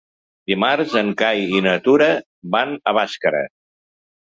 Dimarts 0.51 0.95
en 1.01 1.11
Cai 1.19 1.43
i 1.59 1.61
na 1.67 1.75
Tura 1.89 2.09
van 2.57 2.75
a 2.93 2.97
Bàscara. 3.03 3.45